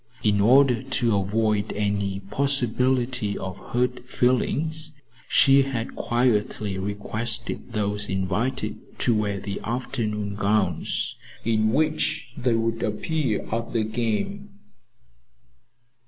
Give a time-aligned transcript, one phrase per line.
[0.23, 4.89] In order to avoid any possibility of hurt feelings,
[5.29, 11.13] she had quietly requested those invited to wear the afternoon gowns
[11.45, 14.49] in which they would appear at the game.